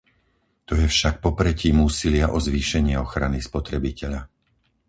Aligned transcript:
To 0.67 0.73
je 0.81 0.87
však 0.93 1.15
popretím 1.25 1.75
úsilia 1.89 2.27
o 2.33 2.39
zvýšenie 2.47 2.95
ochrany 3.05 3.37
spotrebiteľa. 3.49 4.21